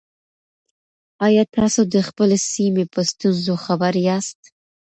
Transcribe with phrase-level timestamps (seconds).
[1.25, 4.39] آیا تاسو د خپلې سیمې په ستونزو خبر یاست؟